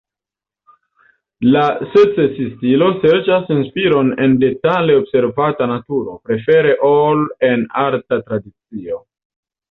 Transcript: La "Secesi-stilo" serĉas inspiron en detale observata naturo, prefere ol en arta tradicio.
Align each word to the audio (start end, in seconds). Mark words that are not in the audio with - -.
La 1.55 1.63
"Secesi-stilo" 1.89 2.87
serĉas 3.03 3.51
inspiron 3.55 4.09
en 4.25 4.33
detale 4.43 4.95
observata 5.01 5.67
naturo, 5.73 6.15
prefere 6.29 6.73
ol 6.89 7.21
en 7.51 7.67
arta 7.83 8.19
tradicio. 8.31 8.99